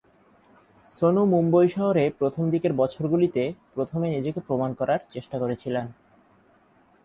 [0.89, 3.43] সোনু মুম্বই শহরে প্রথম দিকের বছরগুলিতে
[3.73, 5.85] প্রথমে নিজেকে প্রমাণ করার চেষ্টা করছিলেন।